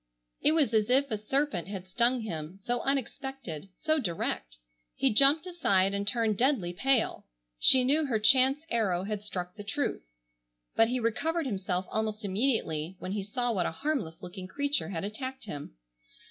It 0.41 0.53
was 0.53 0.73
as 0.73 0.89
if 0.89 1.11
a 1.11 1.17
serpent 1.19 1.67
had 1.67 1.87
stung 1.87 2.21
him, 2.21 2.59
so 2.63 2.81
unexpected, 2.81 3.69
so 3.83 3.99
direct. 3.99 4.57
He 4.95 5.13
jumped 5.13 5.45
aside 5.45 5.93
and 5.93 6.07
turned 6.07 6.39
deadly 6.39 6.73
pale. 6.73 7.27
She 7.59 7.83
knew 7.83 8.07
her 8.07 8.17
chance 8.17 8.65
arrow 8.71 9.03
had 9.03 9.21
struck 9.21 9.53
the 9.55 9.63
truth. 9.63 10.15
But 10.75 10.89
he 10.89 10.99
recovered 10.99 11.45
himself 11.45 11.85
almost 11.89 12.25
immediately 12.25 12.95
when 12.97 13.11
he 13.11 13.21
saw 13.21 13.53
what 13.53 13.67
a 13.67 13.71
harmless 13.71 14.23
looking 14.23 14.47
creature 14.47 14.89
had 14.89 15.03
attacked 15.03 15.45
him. 15.45 15.75